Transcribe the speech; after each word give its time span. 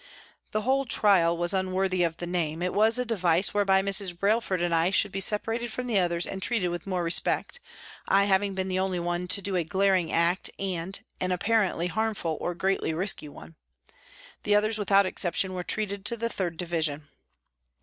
The 0.51 0.61
whole" 0.61 0.85
trial" 0.87 1.37
was 1.37 1.53
unworthy 1.53 2.01
of 2.01 2.17
the 2.17 2.25
name 2.25 2.63
it 2.63 2.73
was 2.73 2.97
a 2.97 3.05
device 3.05 3.53
whereby 3.53 3.83
Mrs. 3.83 4.17
Brails 4.17 4.43
ford 4.45 4.59
and 4.59 4.73
I 4.73 4.89
should 4.89 5.11
be 5.11 5.19
separated 5.19 5.71
from 5.71 5.85
the 5.85 5.99
others 5.99 6.25
and 6.25 6.41
treated 6.41 6.69
with 6.69 6.87
more 6.87 7.03
respect, 7.03 7.59
I 8.07 8.23
having 8.23 8.55
been 8.55 8.67
the 8.67 8.79
only 8.79 8.99
one 8.99 9.27
to 9.27 9.43
do 9.43 9.55
a 9.55 9.63
glaring 9.63 10.11
act 10.11 10.49
and 10.57 10.99
an, 11.19 11.31
apparently, 11.31 11.85
harmful 11.85 12.39
or 12.41 12.55
greatly 12.55 12.95
risky 12.95 13.29
one. 13.29 13.53
The 14.41 14.55
others, 14.55 14.79
without 14.79 15.05
exception, 15.05 15.53
were 15.53 15.61
treated 15.61 16.03
to 16.05 16.17
the 16.17 16.29
3rd 16.29 16.57
Division. 16.57 17.07